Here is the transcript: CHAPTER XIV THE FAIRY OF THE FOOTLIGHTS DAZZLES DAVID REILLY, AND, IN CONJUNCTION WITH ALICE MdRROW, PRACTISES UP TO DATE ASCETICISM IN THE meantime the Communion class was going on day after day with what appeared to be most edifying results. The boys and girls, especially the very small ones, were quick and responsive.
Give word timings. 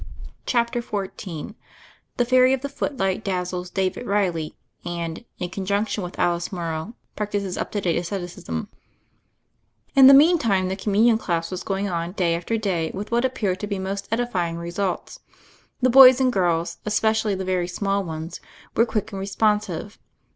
CHAPTER 0.47 0.81
XIV 0.81 1.53
THE 2.17 2.25
FAIRY 2.25 2.53
OF 2.53 2.61
THE 2.61 2.69
FOOTLIGHTS 2.69 3.23
DAZZLES 3.23 3.69
DAVID 3.69 4.07
REILLY, 4.07 4.55
AND, 4.83 5.25
IN 5.37 5.51
CONJUNCTION 5.51 6.03
WITH 6.03 6.17
ALICE 6.17 6.49
MdRROW, 6.49 6.95
PRACTISES 7.15 7.55
UP 7.55 7.71
TO 7.71 7.81
DATE 7.81 7.99
ASCETICISM 7.99 8.67
IN 9.95 10.07
THE 10.07 10.13
meantime 10.15 10.69
the 10.69 10.75
Communion 10.75 11.19
class 11.19 11.51
was 11.51 11.61
going 11.61 11.87
on 11.87 12.13
day 12.13 12.33
after 12.33 12.57
day 12.57 12.89
with 12.95 13.11
what 13.11 13.25
appeared 13.25 13.59
to 13.59 13.67
be 13.67 13.77
most 13.77 14.07
edifying 14.11 14.57
results. 14.57 15.19
The 15.83 15.91
boys 15.91 16.19
and 16.19 16.33
girls, 16.33 16.79
especially 16.83 17.35
the 17.35 17.45
very 17.45 17.67
small 17.67 18.03
ones, 18.03 18.39
were 18.75 18.87
quick 18.87 19.11
and 19.11 19.19
responsive. 19.19 19.99